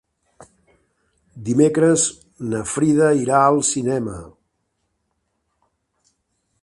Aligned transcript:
Dimecres 1.49 2.05
na 2.53 2.61
Frida 2.71 3.11
irà 3.25 3.43
al 3.51 3.63
cinema. 3.73 4.17